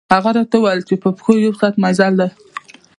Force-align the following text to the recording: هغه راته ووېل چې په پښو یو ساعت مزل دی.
هغه 0.13 0.29
راته 0.37 0.57
ووېل 0.59 0.81
چې 0.89 0.95
په 1.03 1.09
پښو 1.17 1.33
یو 1.45 1.53
ساعت 1.59 1.75
مزل 1.83 2.13
دی. 2.19 2.29